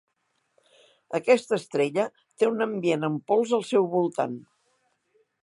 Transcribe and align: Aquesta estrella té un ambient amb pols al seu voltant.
Aquesta 1.19 1.59
estrella 1.61 2.05
té 2.23 2.49
un 2.53 2.67
ambient 2.67 3.09
amb 3.09 3.23
pols 3.33 3.55
al 3.59 3.65
seu 3.75 3.87
voltant. 3.95 4.37